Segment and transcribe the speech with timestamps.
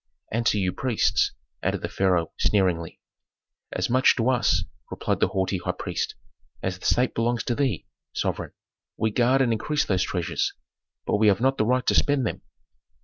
[0.31, 1.31] "And to you priests,"
[1.61, 2.99] added the pharaoh, sneeringly.
[3.71, 6.15] "As much to us," replied the haughty high priest,
[6.63, 8.53] "as the state belongs to thee, sovereign.
[8.97, 10.53] We guard and increase those treasures;
[11.05, 12.41] but we have not the right to spend them."